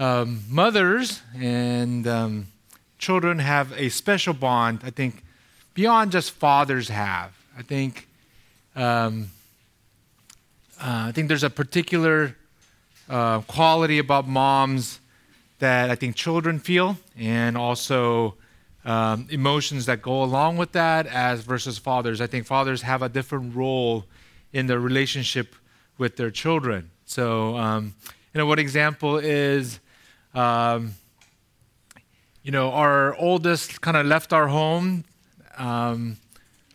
[0.00, 2.46] um, mothers and um,
[2.98, 5.22] children have a special bond, I think,
[5.74, 7.32] beyond just fathers have.
[7.56, 8.08] I think,
[8.74, 9.30] um,
[10.80, 12.34] uh, I think there's a particular
[13.10, 15.00] uh, quality about moms
[15.58, 18.36] that I think children feel, and also
[18.86, 22.22] um, emotions that go along with that, as versus fathers.
[22.22, 24.06] I think fathers have a different role
[24.54, 25.54] in their relationship
[25.98, 26.90] with their children.
[27.04, 27.94] So, um,
[28.32, 29.78] you know, what example is,
[30.34, 30.94] um,
[32.42, 35.04] you know, our oldest kind of left our home
[35.58, 36.16] um,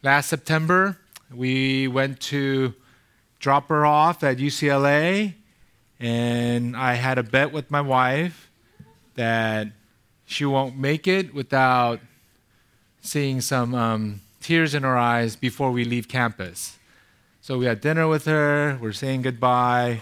[0.03, 0.97] last September.
[1.33, 2.73] We went to
[3.39, 5.33] drop her off at UCLA,
[5.99, 8.49] and I had a bet with my wife
[9.15, 9.67] that
[10.25, 11.99] she won't make it without
[13.01, 16.77] seeing some um, tears in her eyes before we leave campus.
[17.41, 18.77] So we had dinner with her.
[18.81, 20.01] We're saying goodbye.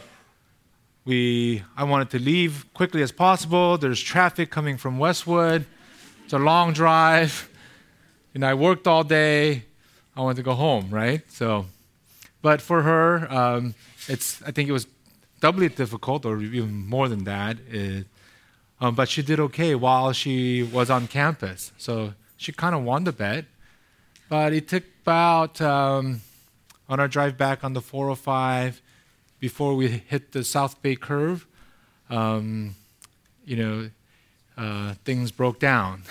[1.05, 3.77] We, I wanted to leave quickly as possible.
[3.77, 5.65] There's traffic coming from Westwood.
[6.23, 7.49] It's a long drive.
[8.33, 9.65] And I worked all day.
[10.15, 11.21] I wanted to go home, right?
[11.29, 11.65] So,
[12.41, 13.75] but for her, um,
[14.07, 14.41] it's.
[14.43, 14.87] I think it was
[15.39, 17.57] doubly difficult, or even more than that.
[17.69, 18.05] It,
[18.79, 21.71] um, but she did okay while she was on campus.
[21.77, 23.45] So she kind of won the bet.
[24.29, 26.21] But it took about um,
[26.87, 28.81] on our drive back on the 405
[29.43, 31.45] before we hit the South Bay curve.
[32.09, 32.75] Um,
[33.43, 33.89] you know,
[34.55, 36.03] uh, things broke down.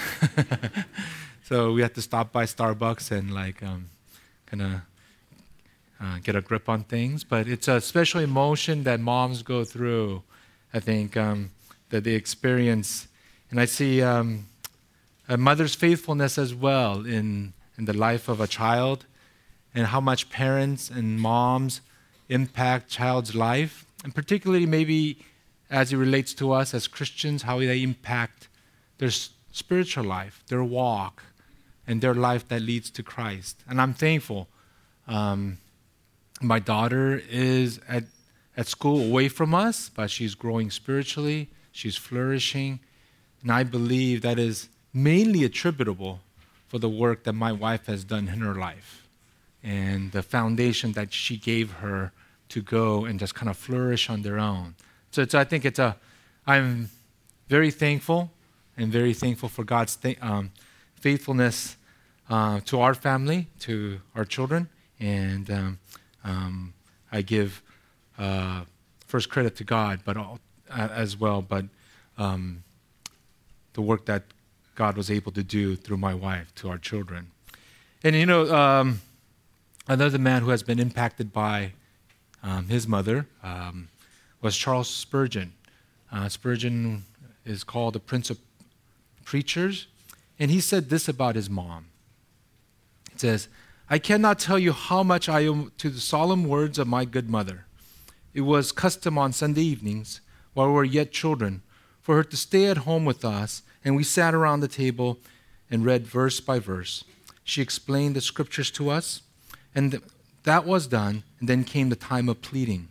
[1.43, 3.87] so we had to stop by Starbucks and like um,
[4.45, 4.73] kind of
[5.99, 7.25] uh, get a grip on things.
[7.25, 10.23] But it's a special emotion that moms go through.
[10.75, 11.53] I think um,
[11.89, 13.09] that they experience,
[13.51, 14.49] and I see um,
[15.27, 19.07] a mother's faithfulness as well in in the life of a child,
[19.75, 21.81] and how much parents and moms
[22.33, 25.19] impact child's life, and particularly maybe
[25.71, 28.49] as it relates to us as Christians, how they impact
[28.99, 29.11] their
[29.53, 31.23] spiritual life, their walk,
[31.87, 33.63] and their life that leads to Christ.
[33.69, 34.49] And I'm thankful.
[35.09, 35.59] Um,
[36.41, 38.05] my daughter is at,
[38.57, 42.81] at school away from us, but she's growing spiritually, she's flourishing.
[43.43, 46.21] And I believe that is mainly attributable
[46.69, 49.09] for the work that my wife has done in her life
[49.63, 52.13] and the foundation that she gave her
[52.53, 54.75] to go and just kind of flourish on their own.
[55.11, 55.97] So, so I think it's a,
[56.47, 56.91] I'm
[57.49, 58.31] very thankful
[58.77, 60.51] and very thankful for God's th- um,
[60.95, 61.77] faithfulness
[62.29, 64.69] uh, to our family, to our children,
[65.01, 65.79] and um,
[66.25, 66.75] um,
[67.11, 67.63] I give
[68.19, 68.65] uh,
[69.07, 70.39] first credit to God, but all,
[70.71, 71.65] uh, as well, but
[72.19, 72.65] um,
[73.73, 74.25] the work that
[74.75, 77.31] God was able to do through my wife to our children.
[78.05, 79.01] And you know, um,
[79.89, 81.73] another man who has been impacted by
[82.43, 83.89] um, his mother um,
[84.41, 85.53] was Charles Spurgeon.
[86.11, 87.05] Uh, Spurgeon
[87.45, 88.39] is called the Prince of
[89.25, 89.87] Preachers,
[90.39, 91.87] and he said this about his mom.
[93.13, 93.49] It says,
[93.89, 97.29] I cannot tell you how much I owe to the solemn words of my good
[97.29, 97.67] mother.
[98.35, 100.21] It was custom on Sunday evenings,
[100.55, 101.63] while we were yet children,
[102.01, 105.19] for her to stay at home with us, and we sat around the table
[105.71, 107.05] and read verse by verse.
[107.45, 109.23] She explained the scriptures to us,
[109.75, 110.01] and
[110.45, 112.89] that was done, and then came the time of pleading.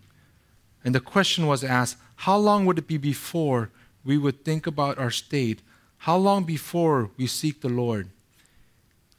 [0.83, 3.71] And the question was asked how long would it be before
[4.03, 5.61] we would think about our state?
[5.99, 8.09] How long before we seek the Lord?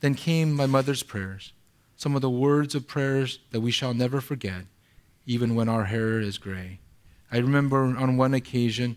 [0.00, 1.52] Then came my mother's prayers,
[1.96, 4.64] some of the words of prayers that we shall never forget,
[5.26, 6.78] even when our hair is gray.
[7.30, 8.96] I remember on one occasion,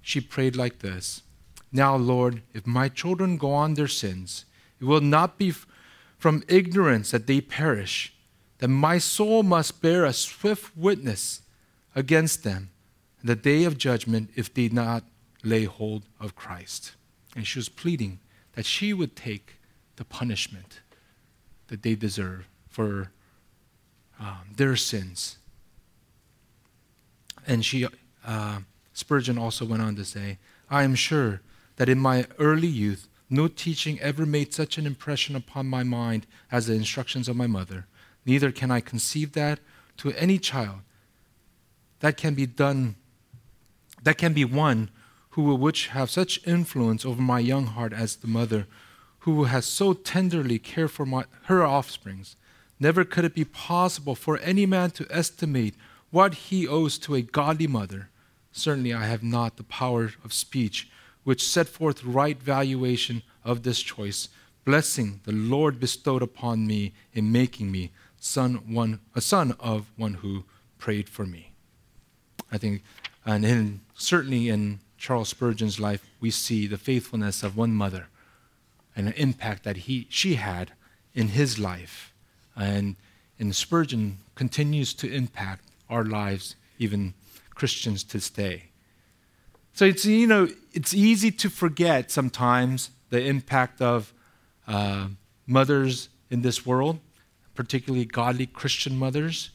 [0.00, 1.22] she prayed like this
[1.70, 4.44] Now, Lord, if my children go on their sins,
[4.80, 5.54] it will not be
[6.18, 8.14] from ignorance that they perish
[8.62, 11.42] that my soul must bear a swift witness
[11.96, 12.70] against them
[13.20, 15.02] in the day of judgment if they not
[15.42, 16.92] lay hold of Christ.
[17.34, 18.20] And she was pleading
[18.52, 19.56] that she would take
[19.96, 20.80] the punishment
[21.66, 23.10] that they deserve for
[24.20, 25.38] um, their sins.
[27.44, 27.88] And she,
[28.24, 28.60] uh,
[28.92, 30.38] Spurgeon also went on to say,
[30.70, 31.40] I am sure
[31.78, 36.28] that in my early youth, no teaching ever made such an impression upon my mind
[36.52, 37.88] as the instructions of my mother
[38.24, 39.60] neither can I conceive that
[39.98, 40.80] to any child.
[42.00, 42.96] That can be done,
[44.02, 44.90] that can be one
[45.30, 48.66] who will which have such influence over my young heart as the mother,
[49.20, 52.36] who has so tenderly cared for my, her offsprings.
[52.78, 55.74] Never could it be possible for any man to estimate
[56.10, 58.10] what he owes to a godly mother.
[58.50, 60.90] Certainly, I have not the power of speech
[61.24, 64.28] which set forth right valuation of this choice,
[64.64, 67.92] blessing the Lord bestowed upon me in making me
[68.22, 70.44] son, one, a son of one who
[70.78, 71.52] prayed for me.
[72.50, 72.82] I think,
[73.26, 78.06] and in, certainly in Charles Spurgeon's life, we see the faithfulness of one mother
[78.94, 80.72] and the impact that he, she had
[81.14, 82.12] in his life.
[82.54, 82.96] And,
[83.38, 87.14] and Spurgeon continues to impact our lives, even
[87.54, 88.64] Christians to this day.
[89.72, 94.12] So it's, you know, it's easy to forget sometimes the impact of
[94.68, 95.08] uh,
[95.46, 97.00] mothers in this world,
[97.62, 99.50] particularly godly Christian mothers.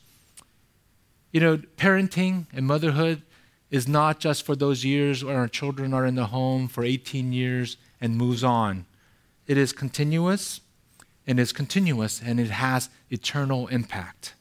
[1.34, 3.22] You know, parenting and motherhood
[3.70, 7.34] is not just for those years when our children are in the home for 18
[7.34, 8.86] years and moves on.
[9.46, 10.62] It is continuous,
[11.28, 14.36] and it's continuous, and it has eternal impact.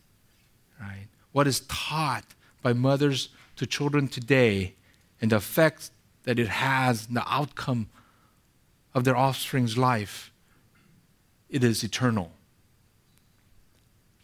[0.81, 1.09] Right?
[1.33, 4.75] What is taught by mothers to children today
[5.21, 5.91] and the effect
[6.23, 7.89] that it has, the outcome
[8.95, 10.31] of their offspring's life,
[11.51, 12.31] it is eternal.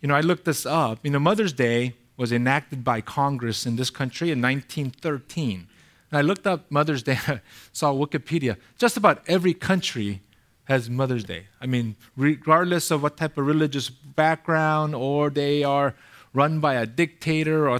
[0.02, 0.98] You know, I looked this up.
[1.04, 5.68] You know, Mother's Day was enacted by Congress in this country in 1913.
[6.10, 7.18] And I looked up Mother's Day,
[7.72, 8.56] saw Wikipedia.
[8.76, 10.20] Just about every country
[10.64, 11.46] has Mother's Day.
[11.60, 15.94] I mean, regardless of what type of religious background or they are
[16.34, 17.76] run by a dictator or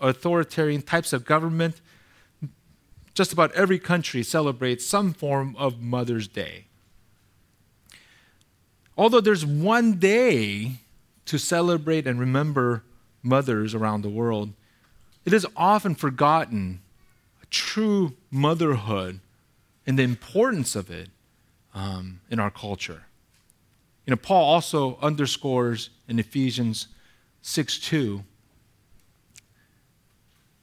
[0.00, 1.80] authoritarian types of government,
[3.14, 6.66] just about every country celebrates some form of Mother's Day.
[8.96, 10.80] Although there's one day
[11.26, 12.82] to celebrate and remember
[13.22, 14.52] mothers around the world,
[15.24, 16.80] it is often forgotten
[17.50, 19.20] true motherhood
[19.86, 21.08] and the importance of it
[21.74, 23.04] um, in our culture.
[24.04, 26.88] You know, Paul also underscores in Ephesians
[27.42, 28.24] 6 2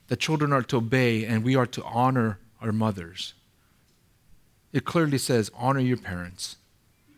[0.07, 3.33] that children are to obey and we are to honor our mothers.
[4.71, 6.57] It clearly says, honor your parents.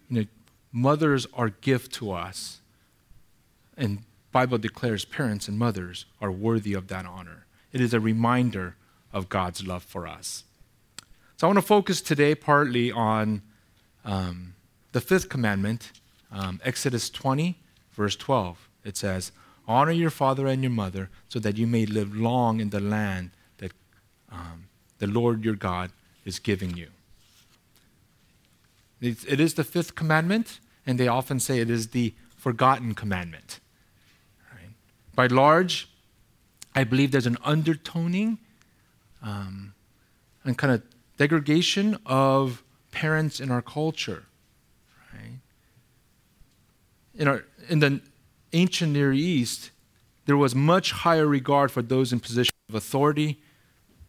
[0.10, 0.26] You know,
[0.72, 2.60] mothers are gift to us.
[3.78, 7.46] And Bible declares parents and mothers are worthy of that honor.
[7.72, 8.76] It is a reminder
[9.14, 10.44] of God's love for us.
[11.38, 13.42] So I want to focus today partly on
[14.04, 14.56] um,
[14.92, 15.92] the fifth commandment,
[16.32, 17.58] um, Exodus 20,
[17.94, 18.70] verse 12.
[18.84, 19.32] It says,
[19.68, 23.32] Honor your father and your mother so that you may live long in the land
[23.58, 23.72] that
[24.32, 24.68] um,
[25.00, 25.92] the Lord your God
[26.24, 26.88] is giving you.
[29.02, 33.60] it is the fifth commandment, and they often say it is the forgotten commandment.
[35.16, 35.88] By large,
[36.76, 38.38] I believe there's an undertoning
[39.22, 39.74] um,
[40.44, 40.84] and kind of
[41.18, 44.26] degradation of parents in our culture.
[45.14, 45.40] Right?
[47.16, 48.02] In, our, in the
[48.54, 49.72] ancient Near East,
[50.26, 53.40] there was much higher regard for those in positions of authority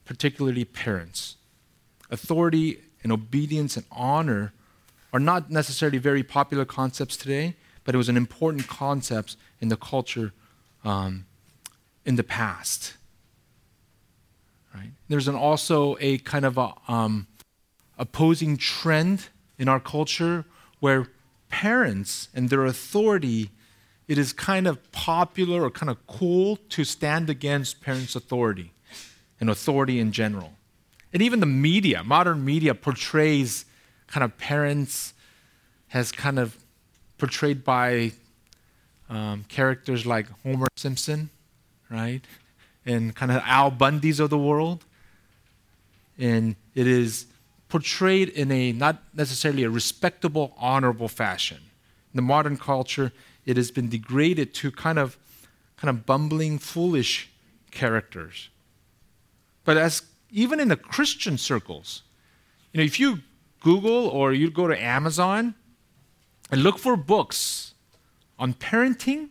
[0.07, 1.37] particularly parents.
[2.11, 4.53] Authority and obedience and honor
[5.13, 9.77] are not necessarily very popular concepts today, but it was an important concept in the
[9.77, 10.33] culture
[10.87, 11.27] um,
[12.05, 12.95] in the past.
[14.75, 14.93] Right?
[15.09, 17.27] There's an also a kind of a, um,
[17.99, 19.29] opposing trend
[19.59, 20.45] in our culture
[20.81, 21.09] where
[21.49, 23.51] parents and their authority
[24.09, 28.73] it is kind of popular or kind of cool to stand against parents' authority
[29.41, 30.53] and authority in general.
[31.13, 33.65] And even the media, modern media, portrays
[34.07, 35.13] kind of parents
[35.93, 36.57] as kind of
[37.19, 38.13] portrayed by
[39.09, 41.31] um, characters like Homer Simpson,
[41.91, 42.23] right?
[42.85, 44.85] And kind of Al Bundy's of the world.
[46.19, 47.27] And it is
[47.69, 51.59] portrayed in a not necessarily a respectable, honorable fashion.
[52.13, 53.13] In the modern culture,
[53.45, 55.19] it has been degraded to kind of
[55.77, 57.31] kind of bumbling, foolish
[57.71, 58.49] characters.
[59.65, 62.03] But as even in the Christian circles,
[62.73, 63.21] you know, if you
[63.61, 65.55] Google or you go to Amazon
[66.51, 67.75] and look for books
[68.39, 69.29] on parenting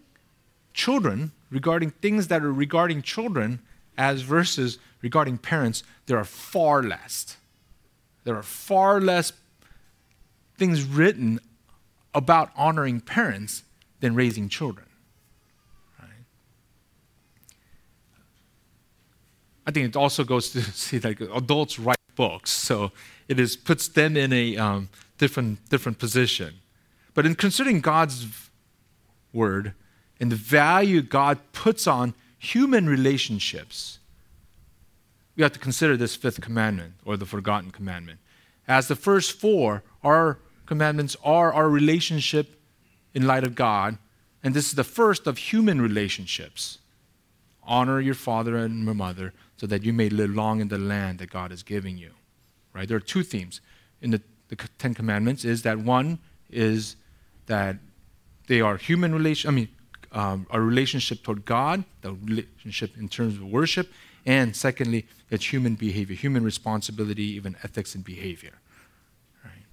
[0.73, 3.59] children regarding things that are regarding children
[3.97, 7.37] as versus regarding parents, there are far less.
[8.23, 9.31] There are far less
[10.57, 11.39] things written
[12.13, 13.63] about honoring parents
[13.99, 14.87] than raising children.
[19.67, 22.91] I think it also goes to see like adults write books, so
[23.27, 26.55] it is puts them in a um, different different position.
[27.13, 28.27] But in considering God's
[29.35, 29.73] word
[30.19, 33.99] and the value God puts on human relationships,
[35.35, 38.19] we have to consider this fifth commandment or the forgotten commandment.
[38.67, 42.59] As the first four, our commandments are our relationship
[43.13, 43.97] in light of God,
[44.43, 46.79] and this is the first of human relationships.
[47.63, 51.19] Honor your father and your mother so that you may live long in the land
[51.19, 52.11] that God is giving you.
[52.73, 52.87] Right?
[52.87, 53.61] There are two themes
[54.01, 55.45] in the, the Ten Commandments.
[55.45, 56.95] Is that one is
[57.47, 57.77] that
[58.47, 59.49] they are human relation.
[59.49, 59.69] I mean,
[60.11, 63.91] um, a relationship toward God, the relationship in terms of worship,
[64.25, 68.53] And secondly, it's human behavior, human responsibility, even ethics and behavior.
[69.43, 69.65] Right?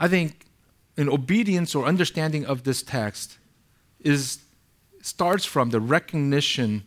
[0.00, 0.46] I think
[0.96, 3.36] an obedience or understanding of this text
[4.00, 4.38] is
[5.02, 6.84] starts from the recognition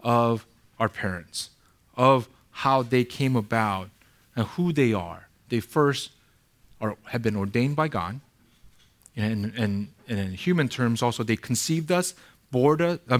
[0.00, 0.46] of
[0.78, 1.50] our parents,
[1.96, 3.90] of how they came about
[4.36, 5.28] and who they are.
[5.48, 6.10] They first
[6.80, 8.20] are, have been ordained by God.
[9.18, 12.14] And, and, and in human terms, also, they conceived us,
[12.52, 13.18] bore us, uh,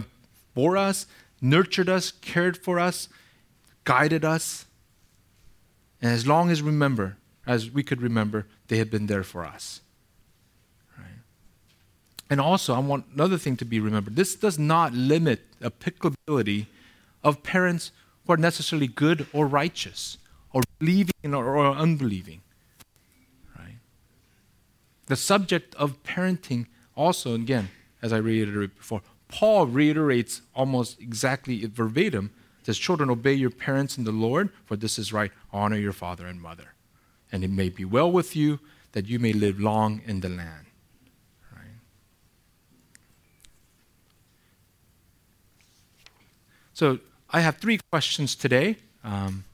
[0.54, 1.06] bore us,
[1.40, 3.08] nurtured us, cared for us,
[3.82, 4.66] guided us.
[6.00, 7.16] And as long as remember,
[7.48, 9.80] as we could remember, they have been there for us.
[10.96, 11.18] Right?
[12.30, 14.14] And also, I want another thing to be remembered.
[14.14, 16.68] This does not limit the applicability
[17.24, 17.90] of parents
[18.24, 20.18] who are necessarily good or righteous,
[20.52, 22.42] or believing or unbelieving.
[25.08, 27.68] The subject of parenting also, again,
[28.00, 32.30] as I reiterated before, Paul reiterates almost exactly verbatim
[32.68, 35.32] says, Children, obey your parents in the Lord, for this is right.
[35.54, 36.74] Honor your father and mother.
[37.32, 38.60] And it may be well with you
[38.92, 40.66] that you may live long in the land.
[41.50, 41.80] Right?
[46.74, 46.98] So
[47.30, 49.44] I have three questions today um,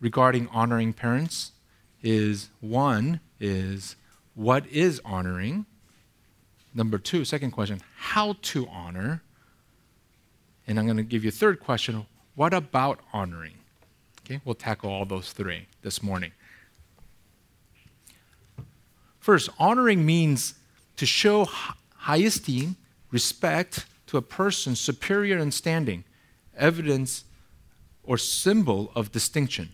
[0.00, 1.52] regarding honoring parents.
[2.02, 3.94] Is one is
[4.36, 5.66] what is honoring?
[6.74, 9.22] Number two, second question, how to honor?
[10.68, 13.54] And I'm going to give you a third question, what about honoring?
[14.20, 16.32] Okay, we'll tackle all those three this morning.
[19.18, 20.54] First, honoring means
[20.96, 22.76] to show high esteem,
[23.10, 26.04] respect to a person superior in standing,
[26.56, 27.24] evidence
[28.04, 29.70] or symbol of distinction.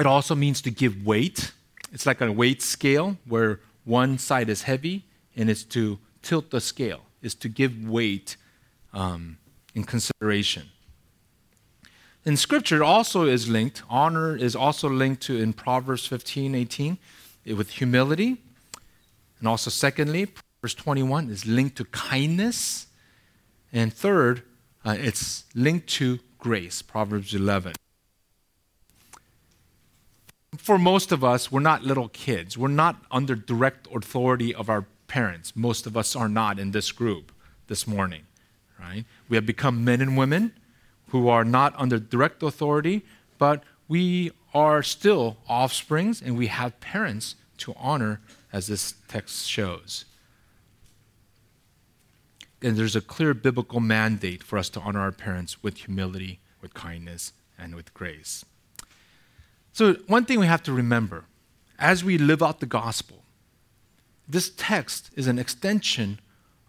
[0.00, 1.52] It also means to give weight.
[1.96, 6.60] It's like a weight scale where one side is heavy, and it's to tilt the
[6.60, 8.36] scale, is to give weight
[8.92, 9.38] um,
[9.74, 10.64] in consideration.
[12.26, 16.98] In Scripture, also is linked, honor is also linked to in Proverbs 15, 18,
[17.56, 18.42] with humility.
[19.38, 20.26] And also, secondly,
[20.60, 22.88] verse 21 is linked to kindness.
[23.72, 24.42] And third,
[24.84, 27.72] uh, it's linked to grace, Proverbs 11
[30.58, 32.56] for most of us, we're not little kids.
[32.56, 35.54] We're not under direct authority of our parents.
[35.56, 37.32] Most of us are not in this group
[37.68, 38.22] this morning,
[38.78, 39.04] right?
[39.28, 40.52] We have become men and women
[41.10, 43.04] who are not under direct authority,
[43.38, 48.20] but we are still offsprings and we have parents to honor,
[48.52, 50.04] as this text shows.
[52.62, 56.74] And there's a clear biblical mandate for us to honor our parents with humility, with
[56.74, 58.44] kindness, and with grace.
[59.76, 61.26] So, one thing we have to remember
[61.78, 63.24] as we live out the gospel,
[64.26, 66.18] this text is an extension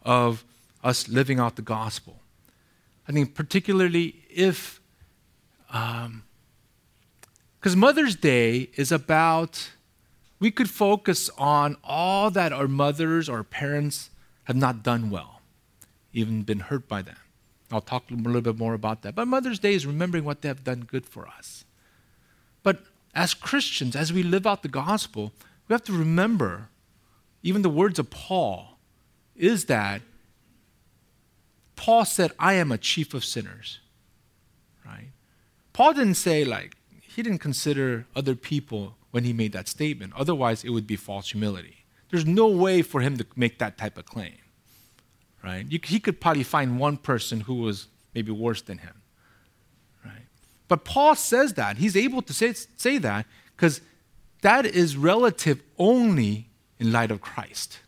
[0.03, 0.43] of
[0.83, 2.19] us living out the gospel.
[3.07, 4.81] I think, particularly if,
[5.67, 9.69] because um, Mother's Day is about,
[10.41, 14.09] we could focus on all that our mothers or parents
[14.43, 15.39] have not done well,
[16.11, 17.15] even been hurt by them.
[17.71, 19.15] I'll talk a little bit more about that.
[19.15, 21.63] But Mother's Day is remembering what they have done good for us.
[22.63, 22.83] But
[23.17, 25.33] as Christians, as we live out the gospel,
[25.67, 26.69] we have to remember,
[27.41, 28.77] even the words of Paul,
[29.35, 30.03] is that
[31.75, 33.79] Paul said, I am a chief of sinners.
[34.85, 35.09] Right?
[35.73, 40.13] Paul didn't say, like, he didn't consider other people when he made that statement.
[40.15, 41.85] Otherwise, it would be false humility.
[42.11, 44.37] There's no way for him to make that type of claim.
[45.43, 45.65] Right?
[45.67, 48.96] You, he could probably find one person who was maybe worse than him.
[50.67, 51.77] But Paul says that.
[51.77, 53.81] He's able to say, say that because
[54.41, 57.79] that is relative only in light of Christ.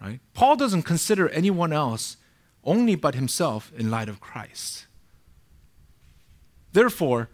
[0.00, 0.20] Right?
[0.34, 2.16] Paul doesn't consider anyone else
[2.62, 4.86] only but himself in light of Christ.
[6.72, 7.28] Therefore,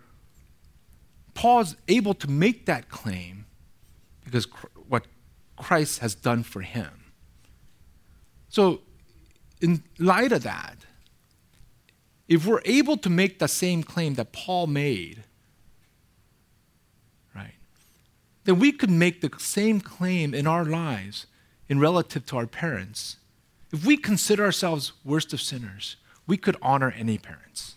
[1.34, 3.46] Paul's able to make that claim
[4.24, 4.44] because
[4.88, 5.06] what
[5.56, 7.12] Christ has done for him.
[8.48, 8.80] So,
[9.60, 10.76] in light of that,
[12.28, 15.24] if we're able to make the same claim that Paul made,
[17.34, 17.54] right,
[18.44, 21.26] then we could make the same claim in our lives
[21.68, 23.16] in relative to our parents.
[23.72, 27.74] If we consider ourselves worst of sinners, we could honor any parents.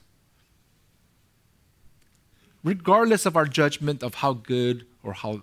[2.64, 5.42] Regardless of our judgment of how good or how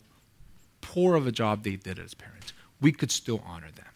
[0.80, 3.86] poor of a job they did as parents, we could still honor them.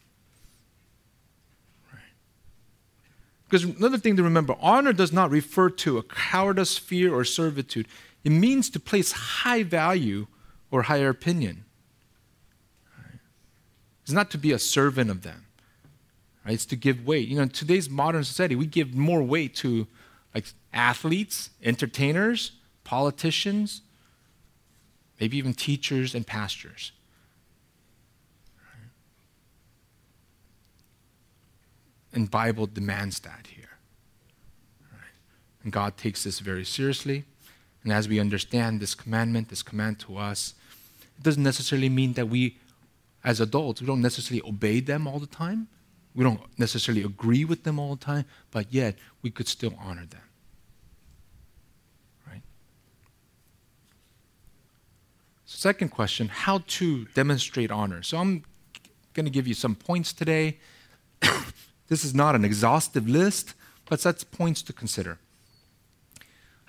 [3.49, 7.89] Because another thing to remember honor does not refer to a cowardice, fear, or servitude.
[8.23, 10.27] It means to place high value
[10.71, 11.65] or higher opinion.
[14.03, 15.47] It's not to be a servant of them.
[16.45, 17.29] It's to give weight.
[17.29, 19.87] You know, in today's modern society, we give more weight to
[20.35, 22.53] like athletes, entertainers,
[22.85, 23.83] politicians,
[25.21, 26.93] maybe even teachers and pastors.
[32.13, 33.69] And Bible demands that here.
[35.63, 37.25] And God takes this very seriously.
[37.85, 40.55] And as we understand this commandment, this command to us,
[41.19, 42.57] it doesn't necessarily mean that we,
[43.25, 45.69] as adults, we don't necessarily obey them all the time.
[46.15, 50.07] We don't necessarily agree with them all the time, but yet we could still honor
[50.07, 50.23] them.
[52.27, 52.43] Right?
[55.45, 58.03] Second question how to demonstrate honor.
[58.03, 58.45] So I'm
[59.15, 60.59] going to give you some points today.
[61.89, 63.55] this is not an exhaustive list,
[63.87, 65.19] but that's points to consider.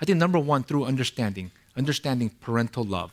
[0.00, 3.12] I think number one, through understanding, understanding parental love.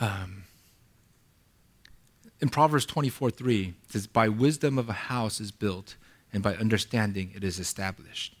[0.00, 0.44] Um,
[2.40, 5.96] in Proverbs 24 3, it says, By wisdom of a house is built,
[6.32, 8.36] and by understanding it is established.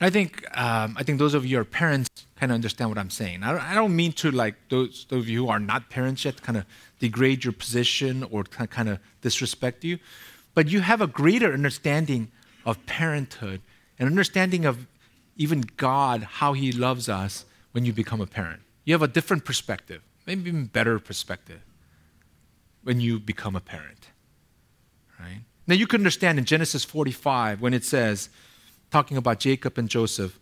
[0.00, 2.98] I think, um, I think those of you who are parents kind of understand what
[2.98, 3.42] I'm saying.
[3.42, 6.24] I don't, I don't mean to, like, those, those of you who are not parents
[6.24, 6.66] yet, kind of
[6.98, 9.98] degrade your position or kind of disrespect you
[10.54, 12.30] but you have a greater understanding
[12.64, 13.60] of parenthood
[13.98, 14.86] and understanding of
[15.36, 18.62] even God, how He loves us when you become a parent.
[18.84, 21.60] You have a different perspective, maybe even better perspective
[22.84, 24.08] when you become a parent.
[25.18, 25.40] Right?
[25.66, 28.28] Now you can understand in Genesis 45 when it says,
[28.94, 30.38] talking about Jacob and Joseph,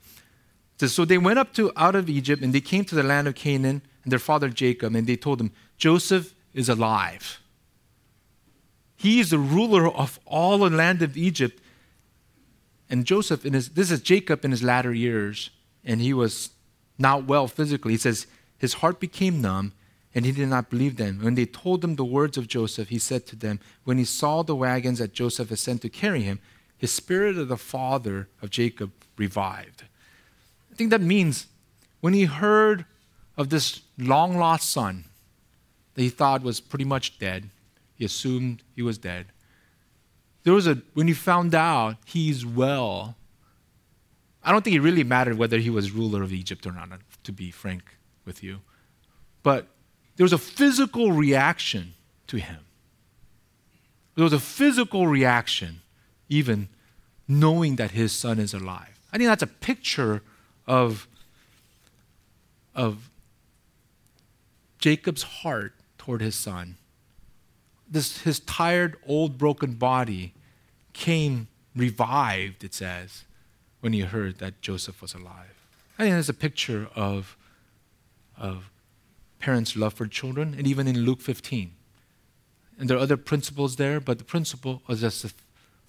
[0.77, 3.35] So they went up to out of Egypt and they came to the land of
[3.35, 7.41] Canaan and their father Jacob, and they told him, Joseph is alive.
[8.95, 11.63] He is the ruler of all the land of Egypt.
[12.91, 15.49] And Joseph, in his, this is Jacob in his latter years,
[15.83, 16.51] and he was
[16.99, 17.93] not well physically.
[17.93, 18.27] He says,
[18.59, 19.73] his heart became numb,
[20.15, 21.21] and he did not believe them.
[21.23, 24.43] When they told him the words of Joseph, he said to them, When he saw
[24.43, 26.39] the wagons that Joseph had sent to carry him,
[26.83, 29.85] his spirit of the father of Jacob revived.
[30.69, 31.47] I think that means
[32.01, 32.87] when he heard
[33.37, 35.05] of this long lost son
[35.95, 37.51] that he thought was pretty much dead,
[37.95, 39.27] he assumed he was dead.
[40.43, 43.15] There was a, when he found out he's well,
[44.43, 46.89] I don't think it really mattered whether he was ruler of Egypt or not,
[47.23, 47.85] to be frank
[48.25, 48.59] with you.
[49.45, 49.69] But
[50.17, 51.95] there was a physical reaction
[52.27, 52.59] to him.
[54.17, 55.82] There was a physical reaction,
[56.33, 56.69] even
[57.29, 58.99] knowing that his son is alive.
[59.13, 60.23] I think that's a picture
[60.67, 61.07] of,
[62.75, 63.11] of
[64.79, 66.77] Jacob's heart toward his son
[67.93, 70.33] this, his tired, old, broken body
[70.95, 73.25] came revived, it says,
[73.81, 75.55] when he heard that Joseph was alive.
[75.99, 77.37] I think that's a picture of,
[78.37, 78.71] of
[79.39, 81.73] parents' love for children, and even in Luke 15.
[82.79, 85.35] And there are other principles there, but the principle is just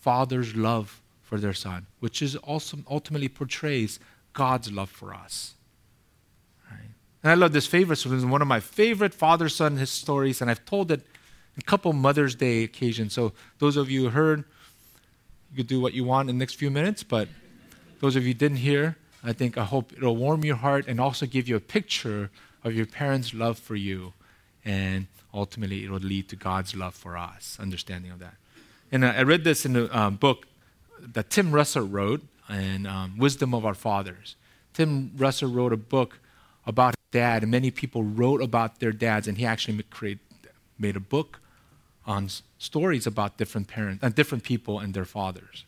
[0.03, 3.99] father's love for their son, which is also ultimately portrays
[4.33, 5.55] God's love for us.
[6.69, 6.91] Right?
[7.23, 8.17] And I love this favorite story.
[8.17, 11.01] It's one of my favorite father-son stories, and I've told it
[11.57, 13.13] a couple Mother's Day occasions.
[13.13, 14.43] So those of you who heard,
[15.51, 17.27] you could do what you want in the next few minutes, but
[18.01, 21.25] those of you didn't hear, I think I hope it'll warm your heart and also
[21.25, 22.29] give you a picture
[22.63, 24.13] of your parents' love for you.
[24.65, 28.35] And ultimately, it will lead to God's love for us, understanding of that.
[28.93, 30.45] And I read this in a um, book
[30.99, 34.35] that Tim Russert wrote, and um, Wisdom of Our Fathers.
[34.75, 36.19] Tim Russert wrote a book
[36.67, 40.19] about dad, and many people wrote about their dads, and he actually made,
[40.77, 41.39] made a book
[42.05, 42.29] on
[42.59, 45.65] stories about different parents, uh, different people and their fathers.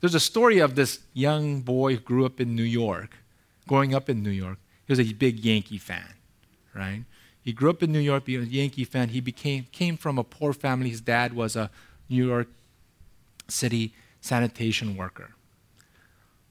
[0.00, 3.18] There's a story of this young boy who grew up in New York,
[3.68, 4.56] growing up in New York.
[4.86, 6.14] He was a big Yankee fan,
[6.74, 7.04] right?
[7.42, 9.10] He grew up in New York, being a Yankee fan.
[9.10, 10.88] He became came from a poor family.
[10.88, 11.70] His dad was a
[12.08, 12.48] New York
[13.48, 15.30] City sanitation worker.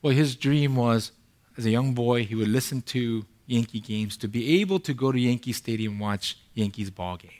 [0.01, 1.11] Well, his dream was,
[1.57, 5.11] as a young boy, he would listen to Yankee games to be able to go
[5.11, 7.31] to Yankee Stadium and watch Yankees ball game.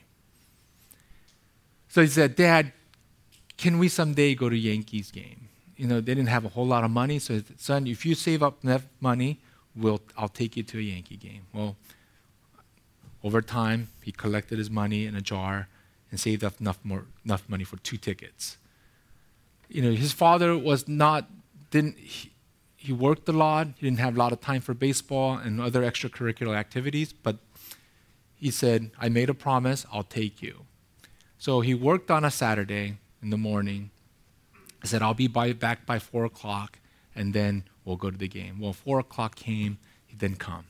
[1.88, 2.72] So he said, Dad,
[3.56, 5.48] can we someday go to Yankees game?
[5.76, 8.14] You know, they didn't have a whole lot of money, so said, son, if you
[8.14, 9.40] save up enough money,
[9.76, 11.42] we'll, I'll take you to a Yankee game.
[11.52, 11.76] Well,
[13.22, 15.68] over time, he collected his money in a jar
[16.14, 18.56] and saved up enough, more, enough money for two tickets.
[19.68, 21.28] You know, his father was not,
[21.72, 22.30] didn't, he,
[22.76, 23.66] he worked a lot.
[23.76, 27.38] He didn't have a lot of time for baseball and other extracurricular activities, but
[28.36, 30.66] he said, I made a promise, I'll take you.
[31.36, 33.90] So he worked on a Saturday in the morning.
[34.84, 36.78] I said, I'll be by, back by 4 o'clock,
[37.16, 38.60] and then we'll go to the game.
[38.60, 40.66] Well, 4 o'clock came, he didn't come.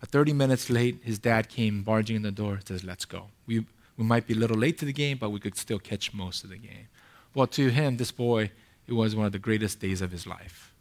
[0.00, 3.26] But 30 minutes late, his dad came barging in the door, says, Let's go.
[3.46, 6.14] We, we might be a little late to the game, but we could still catch
[6.14, 6.88] most of the game.
[7.34, 8.50] Well, to him, this boy,
[8.86, 10.74] it was one of the greatest days of his life.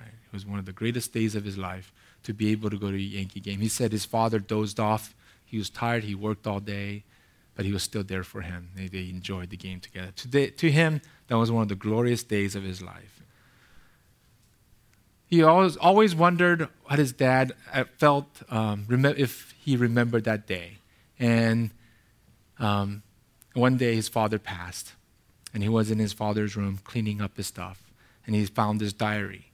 [0.00, 0.08] Right?
[0.08, 2.90] It was one of the greatest days of his life to be able to go
[2.90, 3.60] to a Yankee game.
[3.60, 5.14] He said his father dozed off.
[5.44, 6.04] He was tired.
[6.04, 7.04] He worked all day,
[7.54, 8.70] but he was still there for him.
[8.74, 10.12] They, they enjoyed the game together.
[10.16, 13.22] To, the, to him, that was one of the glorious days of his life.
[15.28, 20.78] He always, always wondered what his dad uh, felt um, if he remembered that day.
[21.18, 21.70] And
[22.58, 23.02] um,
[23.54, 24.92] one day his father passed,
[25.52, 27.90] and he was in his father's room cleaning up his stuff,
[28.24, 29.50] and he found his diary.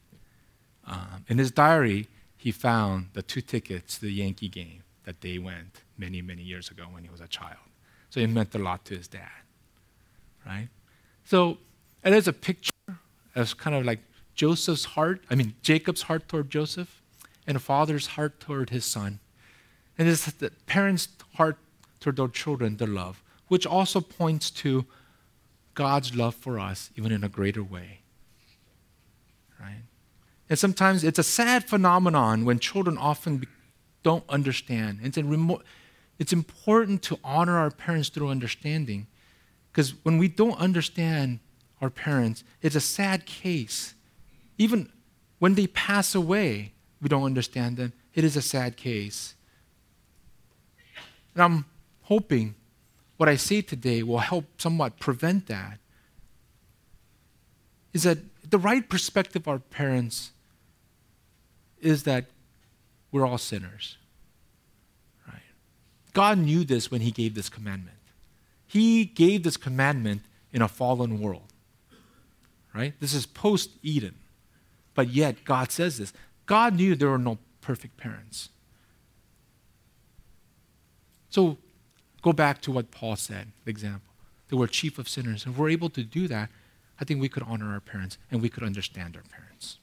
[0.86, 5.38] Um, in his diary, he found the two tickets to the Yankee game that they
[5.38, 7.58] went many, many years ago when he was a child.
[8.10, 9.30] So it meant a lot to his dad,
[10.44, 10.68] right?
[11.24, 11.58] So
[12.04, 12.72] it is a picture
[13.34, 14.00] of kind of like
[14.34, 17.02] Joseph's heart, I mean, Jacob's heart toward Joseph,
[17.46, 19.20] and a father's heart toward his son.
[19.98, 21.58] And it's the parents' heart
[22.00, 24.86] toward their children, their love, which also points to
[25.74, 28.00] God's love for us, even in a greater way.
[29.60, 29.82] Right?
[30.48, 33.46] And sometimes it's a sad phenomenon when children often
[34.02, 35.00] don't understand.
[35.02, 35.62] It's, remo-
[36.18, 39.06] it's important to honor our parents through understanding,
[39.70, 41.40] because when we don't understand
[41.80, 43.94] our parents, it's a sad case
[44.58, 44.90] even
[45.38, 47.92] when they pass away, we don't understand them.
[48.14, 49.34] It is a sad case.
[51.34, 51.64] And I'm
[52.02, 52.54] hoping
[53.16, 55.78] what I say today will help somewhat prevent that.
[57.92, 60.32] Is that the right perspective of our parents
[61.80, 62.26] is that
[63.10, 63.96] we're all sinners.
[65.26, 65.42] Right?
[66.12, 67.98] God knew this when He gave this commandment.
[68.66, 71.52] He gave this commandment in a fallen world.
[72.74, 72.94] Right?
[73.00, 74.14] This is post Eden.
[74.94, 76.12] But yet, God says this
[76.46, 78.48] God knew there were no perfect parents.
[81.30, 81.56] So,
[82.20, 84.12] go back to what Paul said, the example.
[84.48, 85.46] They were chief of sinners.
[85.46, 86.50] If we're able to do that,
[87.00, 89.78] I think we could honor our parents and we could understand our parents.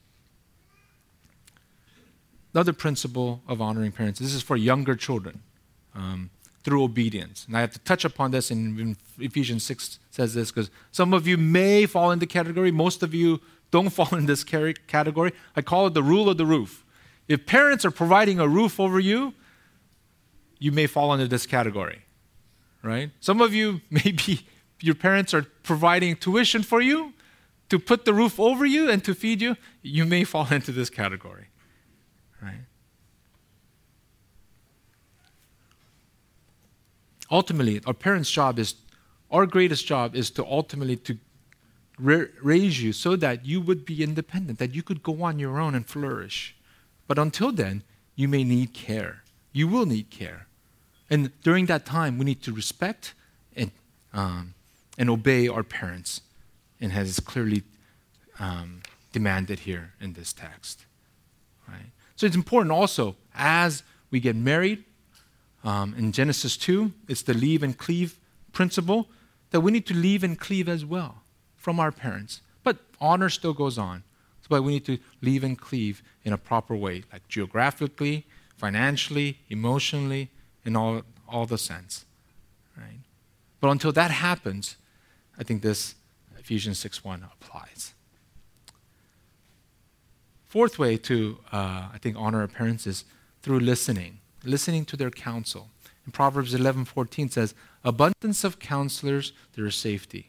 [2.54, 5.42] Another principle of honoring parents this is for younger children
[5.96, 6.30] um,
[6.64, 7.46] through obedience.
[7.48, 11.28] And I have to touch upon this in Ephesians 6 says this because some of
[11.28, 15.34] you may fall in the category, most of you don't fall in this category.
[15.56, 16.86] I call it the rule of the roof.
[17.28, 19.34] If parents are providing a roof over you,
[20.58, 22.02] you may fall into this category,
[22.82, 23.12] right?
[23.20, 24.48] Some of you, maybe
[24.82, 27.14] your parents are providing tuition for you
[27.70, 29.56] to put the roof over you and to feed you.
[29.82, 31.48] You may fall into this category,
[32.42, 32.66] right?
[37.32, 38.74] Ultimately, our parents' job is,
[39.30, 41.18] our greatest job is to ultimately to
[42.00, 45.76] raise you so that you would be independent, that you could go on your own
[45.76, 46.56] and flourish.
[47.08, 47.84] But until then,
[48.16, 49.24] you may need care.
[49.52, 50.48] You will need care.
[51.10, 53.14] And during that time, we need to respect
[53.56, 53.72] and,
[54.14, 54.54] um,
[54.98, 56.22] and obey our parents,
[56.80, 57.64] and has clearly
[58.40, 58.82] um,
[59.12, 60.86] demanded here in this text.
[61.68, 61.92] Right?
[62.16, 64.84] So it's important also as we get married.
[65.64, 68.18] Um, in Genesis 2, it's the leave and cleave
[68.54, 69.10] principle
[69.52, 71.19] that we need to leave and cleave as well
[71.60, 72.42] from our parents.
[72.64, 74.04] But honor still goes on.
[74.50, 78.26] But we need to leave and cleave in a proper way, like geographically,
[78.58, 80.32] financially, emotionally,
[80.66, 82.06] in all, all the sense.
[82.76, 83.02] Right?
[83.62, 84.76] But until that happens,
[85.38, 85.94] I think this
[86.38, 87.94] Ephesians 6.1 applies.
[90.48, 93.06] Fourth way to, uh, I think, honor our parents is
[93.44, 95.70] through listening, listening to their counsel.
[96.08, 100.29] In Proverbs 11:14 says, "Abundance of counselors, there is safety,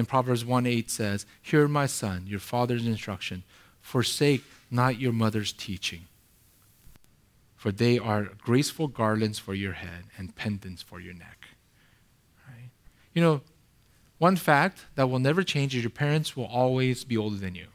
[0.00, 3.44] in Proverbs 1 8 says, Hear, my son, your father's instruction.
[3.80, 6.06] Forsake not your mother's teaching,
[7.56, 11.48] for they are graceful garlands for your head and pendants for your neck.
[12.48, 12.70] Right?
[13.14, 13.40] You know,
[14.18, 17.68] one fact that will never change is your parents will always be older than you.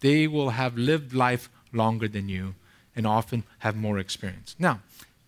[0.00, 2.54] They will have lived life longer than you
[2.94, 4.54] and often have more experience.
[4.58, 4.80] Now,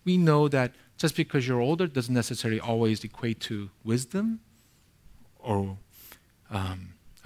[0.05, 4.39] we know that just because you're older doesn't necessarily always equate to wisdom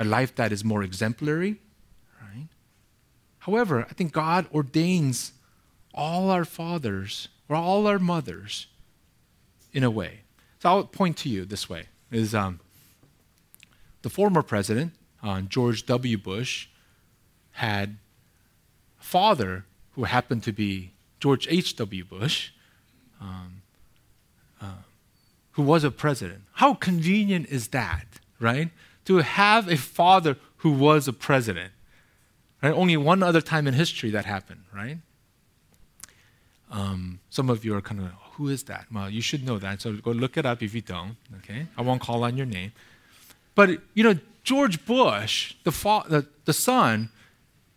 [0.04, 1.58] a life that is more exemplary,
[2.22, 2.48] right?
[3.40, 5.34] However, I think God ordains
[5.94, 8.68] all our fathers or all our mothers
[9.72, 10.22] in a way.
[10.60, 12.60] So I'll point to you this way: is um,
[14.02, 16.18] the former president uh, George W.
[16.18, 16.68] Bush
[17.52, 17.98] had
[19.00, 21.76] a father who happened to be George H.
[21.78, 22.04] W.
[22.04, 22.52] Bush,
[23.22, 23.62] um,
[24.62, 24.84] uh,
[25.52, 26.42] who was a president.
[26.54, 28.06] How convenient is that,
[28.40, 28.72] right?
[29.06, 31.72] To have a father who was a president.
[32.62, 32.74] Right?
[32.74, 34.98] Only one other time in history that happened, right?
[36.72, 38.86] Um, some of you are kind of, who is that?
[38.92, 39.82] Well, you should know that.
[39.82, 41.18] So go look it up if you don't.
[41.40, 42.72] Okay, I won't call on your name.
[43.54, 47.10] But you know, George Bush, the, fa- the, the son,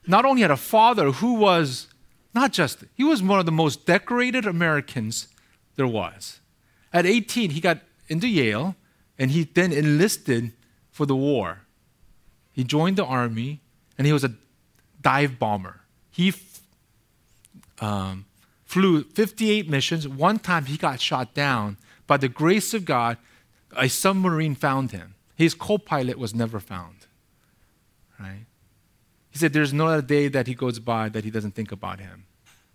[0.06, 1.88] not only had a father who was
[2.34, 5.28] not just, he was one of the most decorated Americans
[5.76, 6.40] there was.
[6.92, 8.76] At 18, he got into Yale
[9.18, 10.52] and he then enlisted
[10.96, 11.60] for the war.
[12.52, 13.60] He joined the army
[13.98, 14.32] and he was a
[15.02, 15.82] dive bomber.
[16.10, 16.32] He
[17.82, 18.24] um,
[18.64, 20.08] flew 58 missions.
[20.08, 21.76] One time he got shot down.
[22.06, 23.18] By the grace of God,
[23.76, 25.16] a submarine found him.
[25.34, 27.06] His co pilot was never found.
[28.18, 28.46] Right?
[29.28, 32.00] He said, There's no other day that he goes by that he doesn't think about
[32.00, 32.24] him.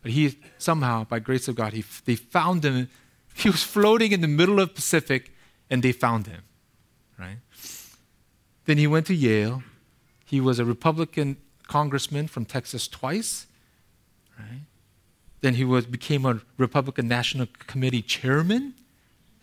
[0.04, 2.88] But he somehow, by grace of God, he, they found him.
[3.34, 5.32] He was floating in the middle of the Pacific,
[5.72, 6.44] and they found him.
[7.18, 7.38] Right?
[8.66, 9.64] Then he went to Yale.
[10.26, 13.48] He was a Republican congressman from Texas twice.
[14.40, 14.62] Right?
[15.42, 18.74] Then he was, became a Republican National Committee chairman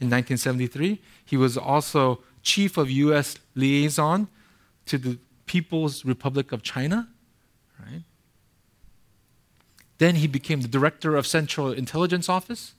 [0.00, 1.00] in 1973.
[1.24, 3.36] He was also chief of U.S.
[3.54, 4.28] liaison
[4.86, 7.08] to the People's Republic of China.
[7.80, 8.02] Right?
[9.98, 12.74] Then he became the director of Central Intelligence Office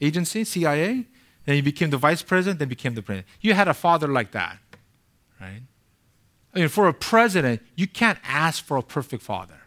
[0.00, 1.06] Agency, CIA.
[1.44, 3.26] Then he became the vice president, then became the president.
[3.40, 4.58] You had a father like that,
[5.44, 5.62] right?
[6.54, 9.62] I mean, for a president, you can't ask for a perfect father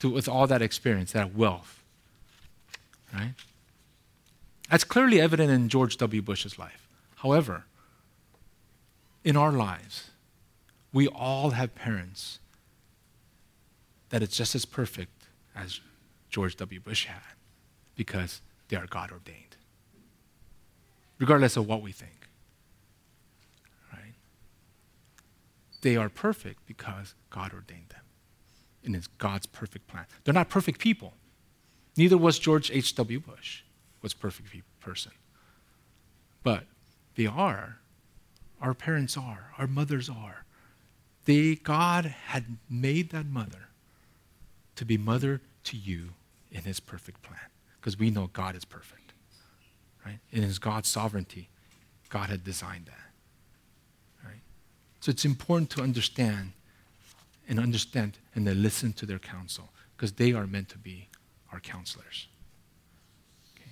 [0.00, 1.82] to, with all that experience, that wealth,
[3.12, 3.32] right?
[4.70, 6.20] That's clearly evident in George W.
[6.22, 6.88] Bush's life.
[7.16, 7.64] However,
[9.24, 10.10] in our lives,
[10.92, 12.38] we all have parents
[14.10, 15.80] that it's just as perfect as
[16.30, 16.80] George W.
[16.80, 17.20] Bush had
[17.96, 19.56] because they are God ordained,
[21.18, 22.25] regardless of what we think.
[25.82, 28.00] They are perfect because God ordained them.
[28.84, 30.06] And it's God's perfect plan.
[30.24, 31.14] They're not perfect people.
[31.96, 33.20] Neither was George H.W.
[33.20, 33.62] Bush
[34.02, 34.48] was perfect
[34.80, 35.12] person.
[36.42, 36.64] But
[37.16, 37.78] they are.
[38.60, 39.52] Our parents are.
[39.58, 40.44] Our mothers are.
[41.24, 43.68] They, God had made that mother
[44.76, 46.10] to be mother to you
[46.52, 47.40] in his perfect plan.
[47.80, 49.12] Because we know God is perfect.
[50.04, 50.20] Right?
[50.30, 51.48] In his God's sovereignty,
[52.08, 53.05] God had designed that.
[55.06, 56.50] So it's important to understand
[57.48, 61.06] and understand and then listen to their counsel because they are meant to be
[61.52, 62.26] our counselors.
[63.54, 63.70] Okay?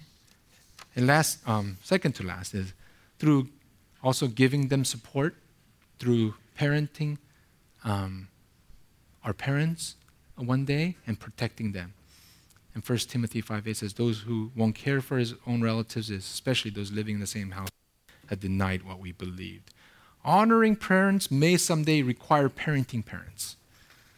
[0.95, 2.73] And last, um, second to last is
[3.19, 3.49] through
[4.01, 5.35] also giving them support
[5.99, 7.19] through parenting
[7.83, 8.29] um,
[9.25, 9.97] our parents
[10.37, 11.95] one day and protecting them.
[12.75, 16.71] And 1 Timothy 5 8 says, Those who won't care for his own relatives, especially
[16.71, 17.71] those living in the same house,
[18.29, 19.73] have denied what we believed.
[20.25, 23.57] Honoring parents may someday require parenting parents.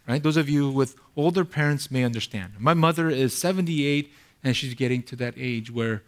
[0.09, 0.23] Right?
[0.23, 2.53] Those of you with older parents may understand.
[2.59, 4.13] My mother is 78
[4.45, 6.03] and she's getting to that age where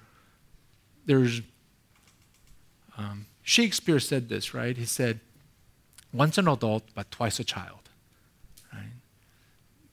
[1.07, 1.43] there's
[2.97, 4.77] um, Shakespeare said this, right?
[4.77, 5.21] He said,
[6.13, 7.89] once an adult, but twice a child
[8.73, 8.93] Right?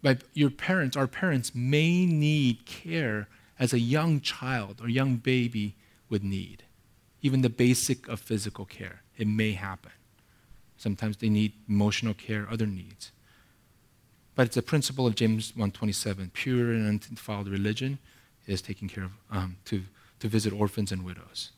[0.02, 5.76] but your parents, our parents, may need care as a young child or young baby
[6.10, 6.64] would need.
[7.22, 9.02] Even the basic of physical care.
[9.18, 9.92] It may happen.
[10.78, 13.12] Sometimes they need emotional care, other needs.
[14.36, 18.00] But it's a principle of James 127 pure and undefiled religion
[18.46, 19.84] is taking care of, um, to,
[20.20, 21.52] to visit orphans and widows.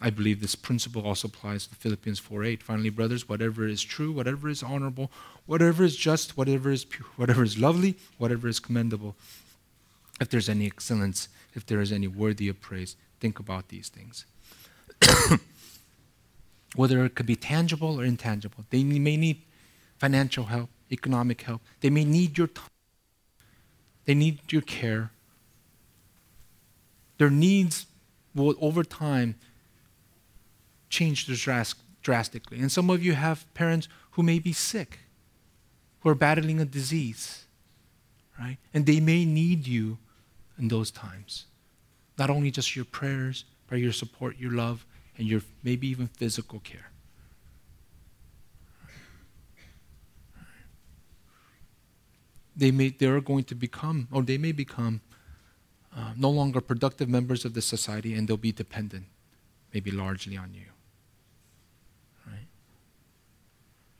[0.00, 2.62] I believe this principle also applies to Philippians 4:8.
[2.62, 5.10] Finally, brothers, whatever is true, whatever is honorable,
[5.44, 9.14] whatever is just, whatever is pure, whatever is lovely, whatever is commendable,
[10.20, 14.26] if there's any excellence, if there is any worthy of praise, think about these things.
[16.76, 19.42] Whether it could be tangible or intangible, they may need
[19.98, 21.62] financial help, economic help.
[21.80, 22.68] They may need your time.
[24.04, 25.10] They need your care.
[27.18, 27.86] Their needs
[28.34, 29.34] will, over time,
[30.88, 31.28] changed
[32.02, 32.60] drastically.
[32.60, 35.00] And some of you have parents who may be sick,
[36.00, 37.44] who are battling a disease,
[38.38, 38.58] right?
[38.72, 39.98] And they may need you
[40.60, 41.46] in those times.
[42.18, 44.84] Not only just your prayers, but your support, your love,
[45.16, 46.90] and your maybe even physical care.
[52.56, 55.00] They may they are going to become, or they may become,
[55.96, 59.06] uh, no longer productive members of the society, and they'll be dependent,
[59.72, 60.66] maybe largely on you.
[62.26, 62.48] Right?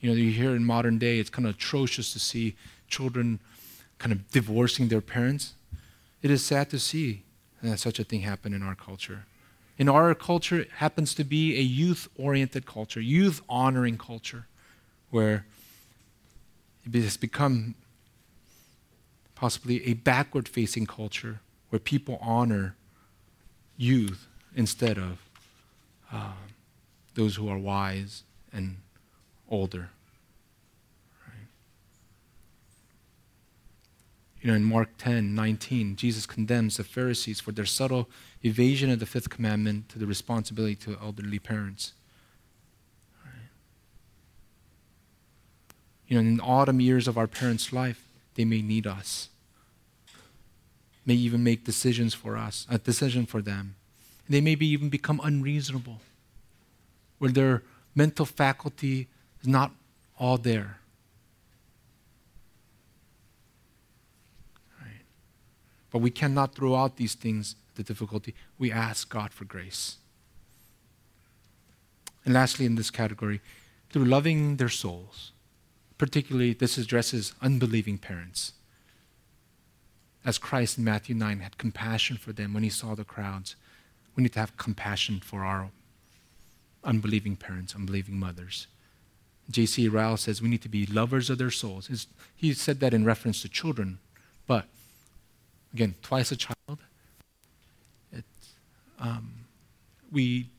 [0.00, 2.54] You know, you hear in modern day, it's kind of atrocious to see
[2.86, 3.40] children
[3.98, 5.54] kind of divorcing their parents.
[6.22, 7.22] It is sad to see
[7.62, 9.24] that such a thing happen in our culture.
[9.78, 14.46] In our culture, it happens to be a youth oriented culture, youth honoring culture,
[15.10, 15.46] where
[16.86, 17.74] it has become
[19.34, 22.76] possibly a backward facing culture where people honor
[23.78, 25.18] youth instead of
[26.12, 26.32] uh,
[27.14, 28.76] those who are wise and
[29.48, 29.90] older.
[34.40, 38.08] You know, in Mark 10 19, Jesus condemns the Pharisees for their subtle
[38.42, 41.92] evasion of the fifth commandment to the responsibility to elderly parents.
[46.08, 49.28] You know, in the autumn years of our parents' life, they may need us.
[51.06, 53.76] May even make decisions for us, a decision for them.
[54.28, 56.00] They may be even become unreasonable,
[57.18, 57.62] where their
[57.94, 59.08] mental faculty
[59.40, 59.72] is not
[60.18, 60.79] all there.
[65.90, 68.34] But we cannot throw out these things, the difficulty.
[68.58, 69.96] We ask God for grace.
[72.24, 73.40] And lastly, in this category,
[73.90, 75.32] through loving their souls
[76.00, 78.54] Particularly, this addresses unbelieving parents.
[80.24, 83.54] As Christ in Matthew 9 had compassion for them when he saw the crowds,
[84.16, 85.68] we need to have compassion for our
[86.84, 88.66] unbelieving parents, unbelieving mothers.
[89.50, 89.88] J.C.
[89.88, 92.08] Ryle says we need to be lovers of their souls.
[92.34, 93.98] He said that in reference to children,
[94.46, 94.64] but
[95.72, 96.56] again, twice a child.
[99.00, 99.46] Um,
[100.12, 100.50] we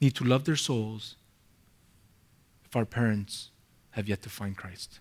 [0.00, 1.16] need to love their souls
[2.64, 3.50] if our parents
[3.90, 5.00] have yet to find Christ.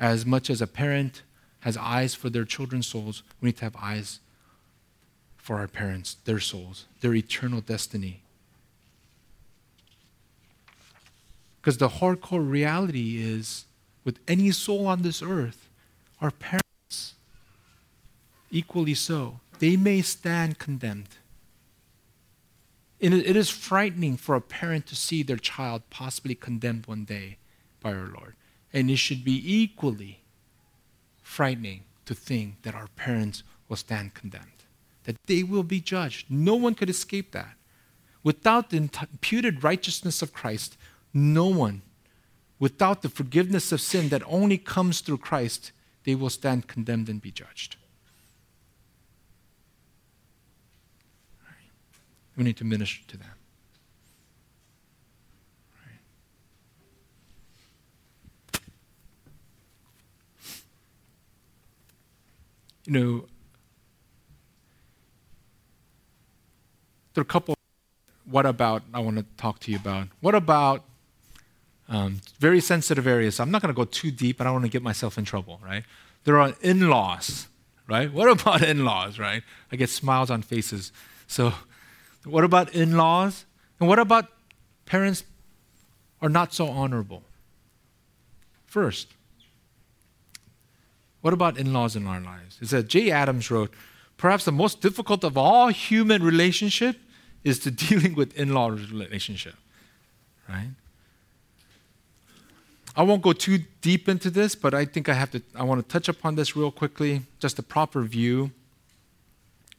[0.00, 1.22] As much as a parent
[1.60, 4.18] has eyes for their children's souls, we need to have eyes
[5.36, 8.23] for our parents, their souls, their eternal destiny.
[11.64, 13.64] Because the hardcore reality is
[14.04, 15.70] with any soul on this earth,
[16.20, 17.14] our parents,
[18.50, 21.08] equally so, they may stand condemned.
[23.00, 27.38] It is frightening for a parent to see their child possibly condemned one day
[27.80, 28.34] by our Lord.
[28.70, 30.20] And it should be equally
[31.22, 34.64] frightening to think that our parents will stand condemned,
[35.04, 36.30] that they will be judged.
[36.30, 37.54] No one could escape that.
[38.22, 40.76] Without the imputed righteousness of Christ,
[41.14, 41.82] no one,
[42.58, 45.70] without the forgiveness of sin that only comes through Christ,
[46.02, 47.76] they will stand condemned and be judged.
[52.36, 53.28] We need to minister to them.
[62.86, 63.24] You know,
[67.14, 67.54] there are a couple.
[68.26, 70.08] What about I want to talk to you about?
[70.20, 70.84] What about
[71.88, 73.40] um, very sensitive areas?
[73.40, 74.40] I'm not going to go too deep.
[74.40, 75.84] I don't want to get myself in trouble, right?
[76.24, 77.48] There are in-laws,
[77.88, 78.12] right?
[78.12, 79.42] What about in-laws, right?
[79.70, 80.92] I get smiles on faces.
[81.26, 81.52] So
[82.24, 83.44] what about in laws?
[83.80, 84.28] And what about
[84.86, 85.24] parents
[86.22, 87.22] are not so honorable?
[88.66, 89.08] First,
[91.20, 92.58] what about in laws in our lives?
[92.60, 93.72] It said, Jay Adams wrote,
[94.16, 96.96] perhaps the most difficult of all human relationship
[97.44, 99.54] is the dealing with in law relationship,
[100.48, 100.70] right?
[102.96, 105.82] I won't go too deep into this, but I think I have to, I want
[105.82, 108.52] to touch upon this real quickly, just a proper view.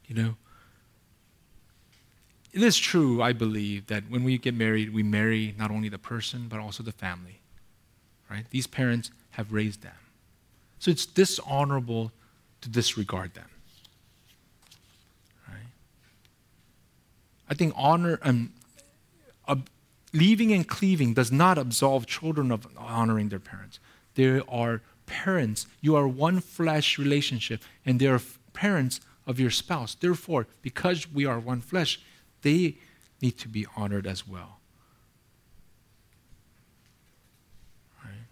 [0.06, 0.34] You know,
[2.52, 5.98] it is true, I believe, that when we get married, we marry not only the
[5.98, 7.40] person, but also the family.
[8.30, 8.44] Right?
[8.50, 9.94] These parents have raised them.
[10.78, 12.12] So it's dishonorable
[12.60, 13.48] to disregard them.
[15.48, 15.68] Right?
[17.48, 18.52] I think honor um,
[20.12, 23.78] leaving and cleaving does not absolve children of honoring their parents.
[24.14, 25.66] They are parents.
[25.80, 28.20] You are one flesh relationship, and they are
[28.52, 29.94] parents of your spouse.
[29.94, 32.00] Therefore, because we are one flesh,
[32.42, 32.78] they
[33.20, 34.60] need to be honored as well.
[38.04, 38.26] Right?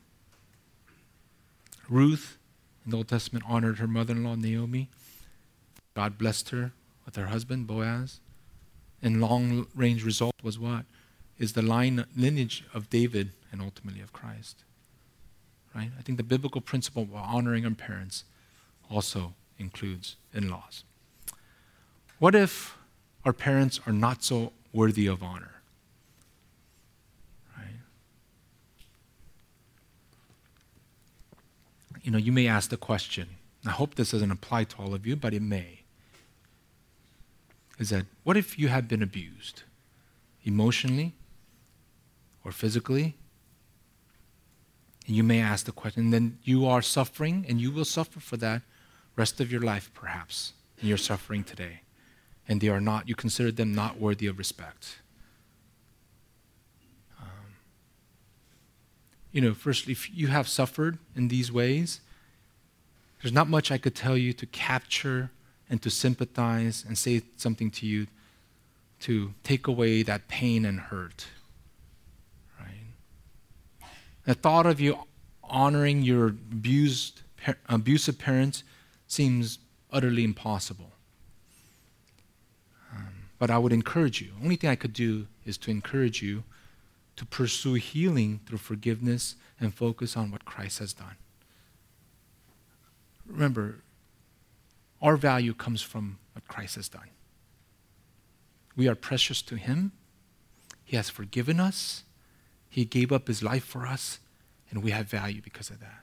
[1.88, 2.38] Ruth
[2.84, 4.88] in the Old Testament honored her mother in law, Naomi.
[5.94, 6.72] God blessed her
[7.04, 8.20] with her husband, Boaz.
[9.02, 10.84] And long range result was what?
[11.38, 14.62] Is the line lineage of David and ultimately of Christ.
[15.74, 15.90] Right?
[15.98, 18.24] I think the biblical principle of honoring our parents
[18.90, 20.84] also includes in laws.
[22.18, 22.76] What if
[23.24, 25.62] our parents are not so worthy of honor.
[27.56, 27.66] Right?
[32.02, 33.28] You know, you may ask the question.
[33.66, 35.80] I hope this doesn't apply to all of you, but it may.
[37.78, 39.62] Is that what if you have been abused
[40.44, 41.14] emotionally
[42.44, 43.16] or physically?
[45.06, 48.36] And you may ask the question, then you are suffering, and you will suffer for
[48.38, 48.62] that
[49.16, 51.80] rest of your life, perhaps, and you're suffering today
[52.48, 54.98] and they are not, you consider them not worthy of respect.
[57.20, 57.56] Um,
[59.32, 62.00] you know, firstly, if you have suffered in these ways,
[63.22, 65.30] there's not much I could tell you to capture
[65.70, 68.06] and to sympathize and say something to you
[69.00, 71.26] to take away that pain and hurt.
[74.24, 74.98] The thought of you
[75.42, 77.22] honoring your abused,
[77.68, 78.64] abusive parents
[79.06, 79.58] seems
[79.92, 80.92] utterly impossible.
[82.94, 84.32] Um, but I would encourage you.
[84.42, 86.44] Only thing I could do is to encourage you
[87.16, 91.16] to pursue healing through forgiveness and focus on what Christ has done.
[93.26, 93.76] Remember,
[95.00, 97.10] our value comes from what Christ has done.
[98.76, 99.92] We are precious to Him.
[100.84, 102.02] He has forgiven us.
[102.74, 104.18] He gave up His life for us,
[104.68, 106.02] and we have value because of that.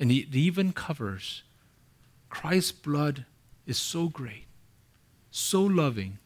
[0.00, 1.44] And it even covers
[2.28, 3.24] Christ's blood
[3.68, 4.46] is so great,
[5.30, 6.18] so loving,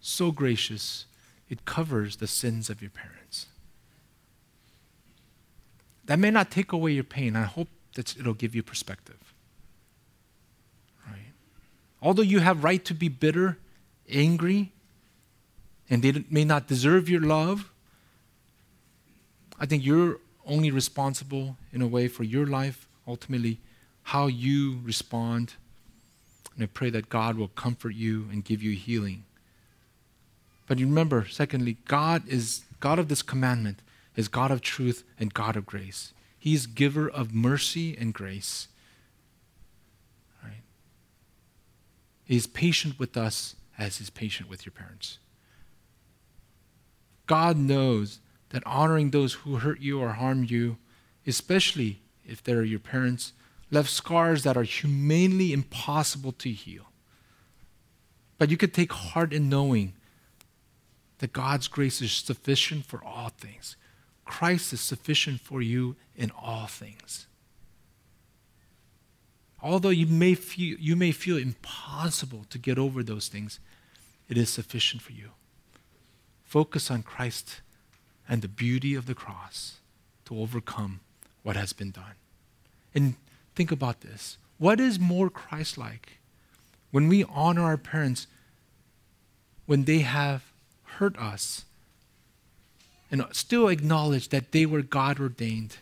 [0.00, 1.04] so gracious,
[1.50, 3.44] it covers the sins of your parents.
[6.06, 7.36] That may not take away your pain.
[7.36, 9.34] I hope that it'll give you perspective.
[11.06, 11.34] Right?
[12.00, 13.58] Although you have right to be bitter,
[14.08, 14.72] angry,
[15.92, 17.70] and they may not deserve your love,
[19.60, 23.60] I think you're only responsible in a way for your life, ultimately,
[24.04, 25.52] how you respond.
[26.54, 29.24] And I pray that God will comfort you and give you healing.
[30.66, 33.82] But remember, secondly, God is God of this commandment
[34.16, 36.14] is God of truth and God of grace.
[36.38, 38.68] He is giver of mercy and grace.
[40.42, 40.62] Right?
[42.24, 45.18] He is patient with us as he's patient with your parents.
[47.32, 48.20] God knows
[48.50, 50.76] that honoring those who hurt you or harm you,
[51.26, 53.32] especially if they're your parents,
[53.70, 56.90] left scars that are humanly impossible to heal.
[58.36, 59.94] But you could take heart in knowing
[61.20, 63.76] that God's grace is sufficient for all things.
[64.26, 67.28] Christ is sufficient for you in all things.
[69.62, 73.58] Although you may feel, you may feel impossible to get over those things,
[74.28, 75.30] it is sufficient for you.
[76.52, 77.62] Focus on Christ
[78.28, 79.78] and the beauty of the cross
[80.26, 81.00] to overcome
[81.42, 82.16] what has been done.
[82.94, 83.14] And
[83.54, 84.36] think about this.
[84.58, 86.18] What is more Christ like?
[86.90, 88.26] When we honor our parents,
[89.64, 90.42] when they have
[90.98, 91.64] hurt us
[93.10, 95.78] and still acknowledge that they were God ordained.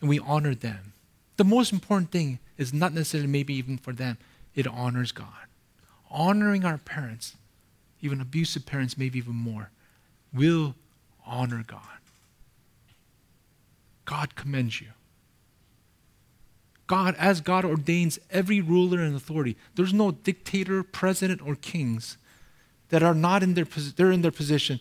[0.00, 0.92] And we honor them.
[1.36, 4.18] The most important thing is not necessarily maybe even for them,
[4.54, 5.48] it honors God.
[6.10, 7.36] Honoring our parents,
[8.00, 9.70] even abusive parents, maybe even more,
[10.32, 10.74] will
[11.26, 11.80] honor God.
[14.04, 14.88] God commends you.
[16.86, 22.18] God, as God ordains every ruler and authority, there's no dictator, president, or kings
[22.90, 24.80] that are not in their they're in their position,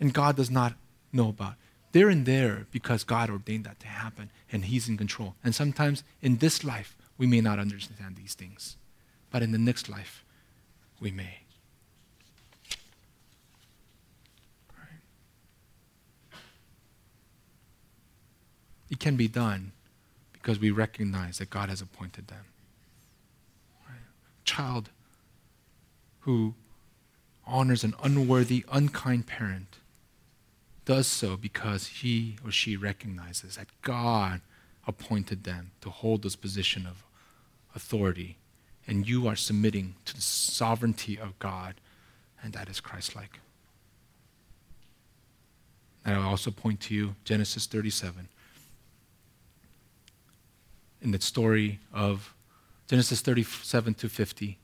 [0.00, 0.74] and God does not
[1.12, 1.54] know about.
[1.92, 5.36] They're in there because God ordained that to happen, and He's in control.
[5.44, 8.76] And sometimes in this life, we may not understand these things,
[9.30, 10.23] but in the next life,
[11.00, 11.40] we may.
[18.90, 19.72] It can be done
[20.32, 22.44] because we recognize that God has appointed them.
[23.88, 23.98] Right?
[24.44, 24.90] Child
[26.20, 26.54] who
[27.46, 29.78] honors an unworthy, unkind parent
[30.84, 34.40] does so because he or she recognizes that God
[34.86, 37.02] appointed them to hold this position of
[37.74, 38.36] authority,
[38.86, 41.74] and you are submitting to the sovereignty of God,
[42.42, 43.40] and that is Christ like.
[46.04, 48.28] And I'll also point to you Genesis 37
[51.04, 52.34] in the story of
[52.88, 54.58] Genesis 37 to 50,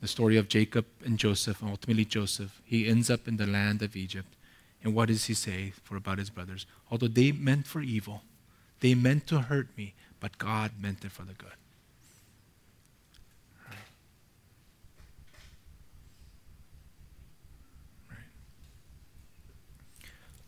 [0.00, 2.60] the story of Jacob and Joseph, and ultimately Joseph.
[2.64, 4.34] He ends up in the land of Egypt.
[4.82, 6.66] And what does he say for about his brothers?
[6.90, 8.22] Although they meant for evil,
[8.80, 11.52] they meant to hurt me, but God meant it for the good.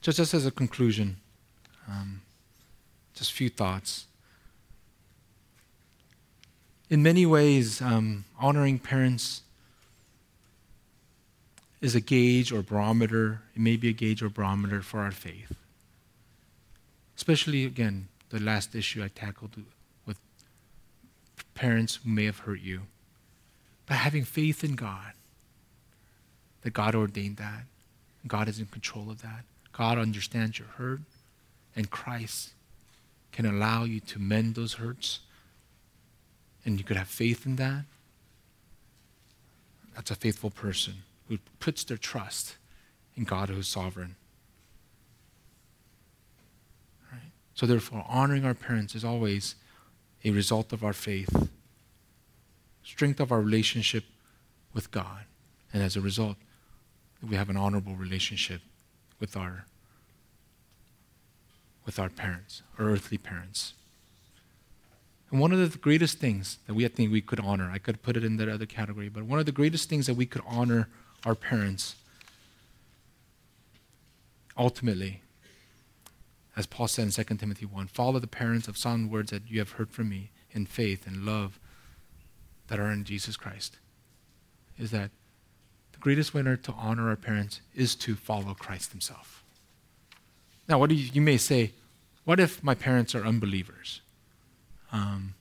[0.04, 1.16] Just, just as a conclusion,
[1.88, 2.22] um,
[3.14, 4.06] just a few thoughts
[6.90, 9.42] in many ways, um, honoring parents
[11.80, 13.42] is a gauge or barometer.
[13.54, 15.56] It may be a gauge or barometer for our faith.
[17.16, 19.56] Especially, again, the last issue I tackled
[20.06, 20.18] with
[21.54, 22.82] parents who may have hurt you.
[23.86, 25.14] But having faith in God,
[26.62, 27.64] that God ordained that,
[28.26, 29.44] God is in control of that,
[29.76, 31.00] God understands your hurt,
[31.74, 32.52] and Christ
[33.32, 35.20] can allow you to mend those hurts
[36.64, 37.84] and you could have faith in that,
[39.94, 40.94] that's a faithful person
[41.28, 42.56] who puts their trust
[43.16, 44.16] in God who is sovereign.
[47.12, 47.30] Right?
[47.54, 49.54] So, therefore, honoring our parents is always
[50.24, 51.48] a result of our faith,
[52.82, 54.04] strength of our relationship
[54.72, 55.24] with God.
[55.72, 56.36] And as a result,
[57.26, 58.62] we have an honorable relationship
[59.24, 59.64] with our
[61.86, 63.72] with our parents, our earthly parents.
[65.30, 68.02] And one of the greatest things that we I think we could honor, I could
[68.02, 70.42] put it in that other category, but one of the greatest things that we could
[70.46, 70.88] honor
[71.24, 71.96] our parents
[74.58, 75.22] ultimately,
[76.54, 79.58] as Paul said in 2 Timothy 1, follow the parents of sound words that you
[79.58, 81.58] have heard from me in faith and love
[82.68, 83.78] that are in Jesus Christ.
[84.78, 85.10] Is that
[86.04, 89.42] greatest winner to honor our parents is to follow Christ Himself.
[90.68, 91.72] Now, what do you, you may say,
[92.26, 94.02] what if my parents are unbelievers?
[94.92, 95.32] Um,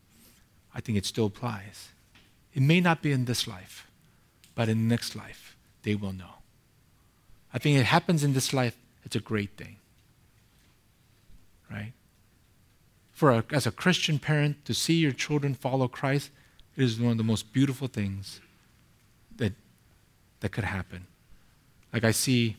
[0.74, 1.90] I think it still applies.
[2.54, 3.88] It may not be in this life,
[4.56, 6.36] but in the next life, they will know.
[7.54, 9.76] I think it happens in this life, it's a great thing.
[11.70, 11.92] Right?
[13.12, 16.30] For a, as a Christian parent, to see your children follow Christ,
[16.78, 18.40] it is one of the most beautiful things
[20.44, 21.08] that could happen.
[21.94, 22.58] Like I see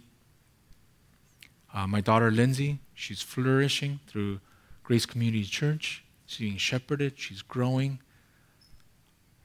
[1.74, 4.40] uh, my daughter Lindsay, she's flourishing through
[4.82, 6.02] Grace Community Church.
[6.24, 8.00] She's being shepherded, she's growing.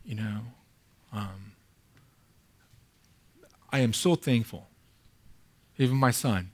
[0.05, 0.39] You know,
[1.11, 1.51] um,
[3.71, 4.67] I am so thankful.
[5.77, 6.51] Even my son,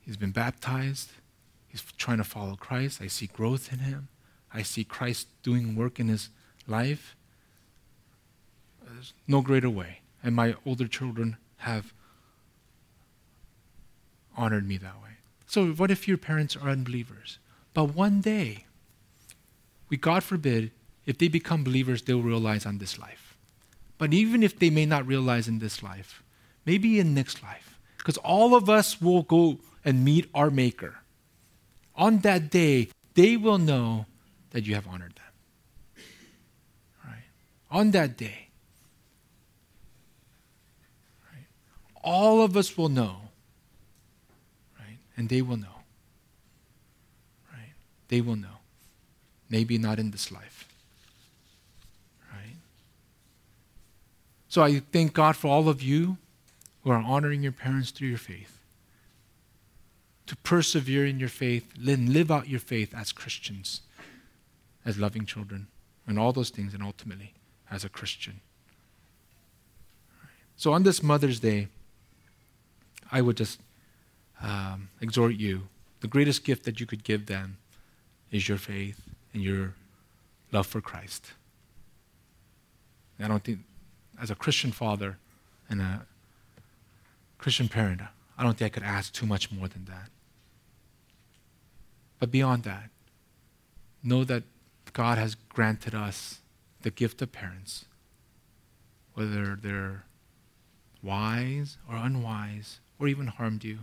[0.00, 1.10] he's been baptized.
[1.68, 3.00] He's trying to follow Christ.
[3.00, 4.08] I see growth in him.
[4.52, 6.30] I see Christ doing work in his
[6.66, 7.14] life.
[8.84, 9.99] There's no greater way.
[10.22, 11.92] And my older children have
[14.36, 15.10] honored me that way.
[15.46, 17.38] So, what if your parents are unbelievers?
[17.74, 18.66] But one day,
[19.88, 20.70] we, God forbid,
[21.06, 23.36] if they become believers, they'll realize on this life.
[23.98, 26.22] But even if they may not realize in this life,
[26.64, 30.98] maybe in next life, because all of us will go and meet our Maker.
[31.96, 34.06] On that day, they will know
[34.50, 36.04] that you have honored them.
[37.04, 37.24] Right?
[37.70, 38.49] On that day,
[42.02, 43.16] all of us will know
[44.78, 44.98] Right?
[45.16, 45.82] and they will know.
[47.52, 47.72] Right?
[48.08, 48.58] They will know.
[49.48, 50.68] Maybe not in this life.
[52.32, 52.56] Right?
[54.48, 56.16] So I thank God for all of you
[56.82, 58.58] who are honoring your parents through your faith.
[60.26, 63.80] To persevere in your faith, and live out your faith as Christians,
[64.84, 65.66] as loving children,
[66.06, 67.34] and all those things, and ultimately
[67.70, 68.40] as a Christian.
[70.56, 71.68] So on this Mother's Day,
[73.10, 73.60] I would just
[74.42, 75.68] um, exhort you
[76.00, 77.58] the greatest gift that you could give them
[78.30, 79.02] is your faith
[79.32, 79.74] and your
[80.50, 81.32] love for Christ.
[83.18, 83.60] I don't think,
[84.20, 85.18] as a Christian father
[85.68, 86.06] and a
[87.36, 88.00] Christian parent,
[88.38, 90.08] I don't think I could ask too much more than that.
[92.18, 92.88] But beyond that,
[94.02, 94.44] know that
[94.94, 96.40] God has granted us
[96.80, 97.84] the gift of parents,
[99.12, 100.04] whether they're
[101.02, 103.78] wise or unwise or even harmed you.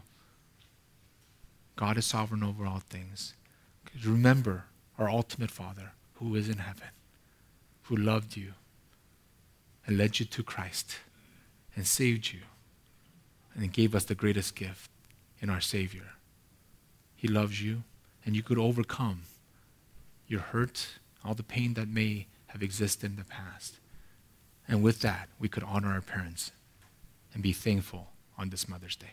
[1.75, 3.33] God is sovereign over all things.
[4.05, 4.65] Remember
[4.97, 6.89] our ultimate Father who is in heaven,
[7.83, 8.53] who loved you
[9.85, 10.97] and led you to Christ
[11.75, 12.41] and saved you
[13.55, 14.91] and gave us the greatest gift
[15.41, 16.11] in our Savior.
[17.15, 17.83] He loves you,
[18.23, 19.21] and you could overcome
[20.27, 23.79] your hurt, all the pain that may have existed in the past.
[24.67, 26.51] And with that, we could honor our parents
[27.33, 29.11] and be thankful on this Mother's Day.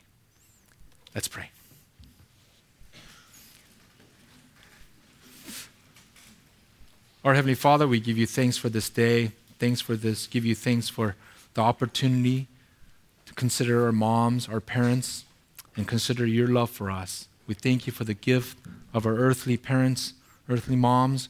[1.14, 1.50] Let's pray.
[7.24, 9.32] Our Heavenly Father, we give you thanks for this day.
[9.58, 10.26] Thanks for this.
[10.26, 11.16] Give you thanks for
[11.54, 12.48] the opportunity
[13.24, 15.24] to consider our moms, our parents,
[15.74, 17.28] and consider your love for us.
[17.46, 18.58] We thank you for the gift
[18.92, 20.12] of our earthly parents,
[20.48, 21.28] earthly moms,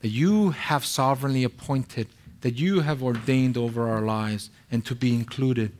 [0.00, 2.08] that you have sovereignly appointed,
[2.42, 5.72] that you have ordained over our lives, and to be included,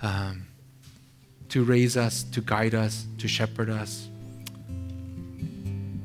[0.00, 0.46] um,
[1.50, 4.08] to raise us, to guide us, to shepherd us.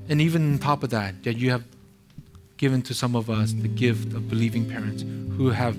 [0.10, 1.64] And even on top of that, that you have
[2.58, 5.04] given to some of us the gift of believing parents
[5.38, 5.78] who have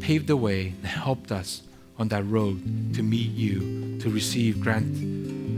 [0.00, 1.62] paved the way and helped us
[1.98, 4.96] on that road to meet you, to receive, grant,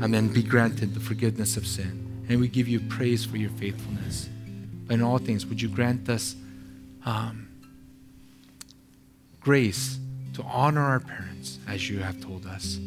[0.02, 2.24] and then be granted the forgiveness of sin.
[2.28, 4.28] And we give you praise for your faithfulness.
[4.86, 6.34] But in all things, would you grant us
[7.06, 7.48] um,
[9.40, 9.98] grace
[10.34, 12.78] to honor our parents as you have told us?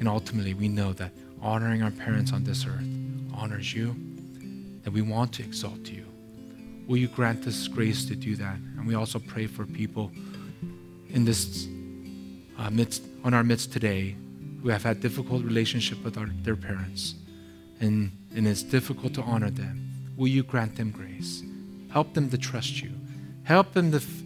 [0.00, 2.84] And ultimately, we know that honoring our parents on this earth
[3.32, 3.94] honors you,
[4.82, 6.04] that we want to exalt you
[6.90, 8.56] will you grant us grace to do that?
[8.76, 10.10] And we also pray for people
[11.08, 11.68] in this
[12.58, 14.16] uh, midst, on our midst today
[14.60, 17.14] who have had difficult relationship with our, their parents,
[17.78, 21.44] and, and it's difficult to honor them, will you grant them grace?
[21.92, 22.90] Help them to trust you.
[23.44, 24.22] Help them to f-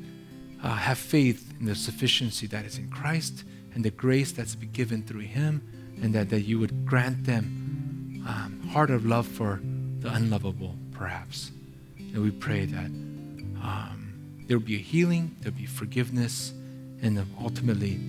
[0.62, 3.44] uh, have faith in the sufficiency that is in Christ
[3.74, 5.62] and the grace that's been given through Him,
[6.02, 9.60] and that, that you would grant them um, heart of love for
[10.00, 11.50] the unlovable, perhaps.
[11.98, 14.14] And we pray that um,
[14.46, 16.52] there will be a healing, there will be forgiveness,
[17.02, 18.00] and ultimately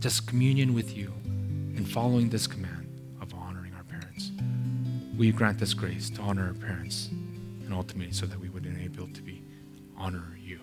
[0.00, 2.86] just communion with you and following this command
[3.20, 4.30] of honoring our parents.
[5.16, 7.08] Will you grant us grace to honor our parents
[7.64, 9.42] and ultimately so that we would enable to be
[9.96, 10.60] honor you?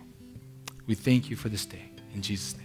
[0.85, 1.89] We thank you for this day.
[2.13, 2.60] In Jesus' name.